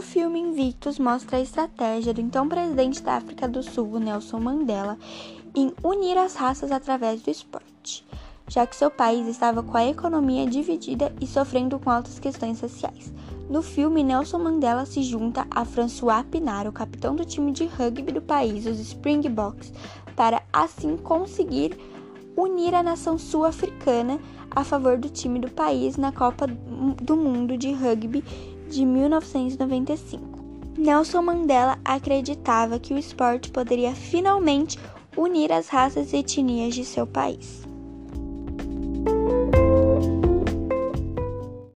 [0.00, 4.98] filme Invictus mostra a estratégia do então presidente da África do Sul, Nelson Mandela,
[5.54, 8.04] em unir as raças através do esporte,
[8.48, 13.12] já que seu país estava com a economia dividida e sofrendo com altas questões sociais.
[13.48, 18.10] No filme, Nelson Mandela se junta a François Pinard, o capitão do time de rugby
[18.10, 19.72] do país, os Springboks,
[20.16, 21.78] para assim conseguir
[22.36, 24.18] unir a nação sul-africana
[24.50, 28.24] a favor do time do país na Copa do Mundo de Rugby
[28.68, 30.42] de 1995.
[30.76, 34.78] Nelson Mandela acreditava que o esporte poderia finalmente
[35.16, 37.62] unir as raças e etnias de seu país.